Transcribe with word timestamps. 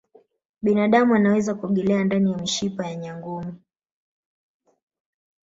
binadamu 0.61 1.15
anaweza 1.15 1.55
kuogelea 1.55 2.03
ndani 2.03 2.31
ya 2.31 2.37
mishipa 2.37 2.87
ya 2.87 2.95
nyangumi 2.95 3.53